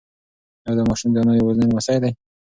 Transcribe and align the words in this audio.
ایا 0.65 0.73
دا 0.77 0.83
ماشوم 0.89 1.09
د 1.13 1.17
انا 1.19 1.33
یوازینی 1.35 1.69
لمسی 1.69 1.97
دی؟ 2.03 2.11